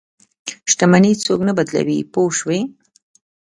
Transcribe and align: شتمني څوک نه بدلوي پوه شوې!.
شتمني 0.71 1.11
څوک 1.25 1.39
نه 1.47 1.53
بدلوي 1.57 1.97
پوه 2.13 2.31
شوې!. 2.37 2.59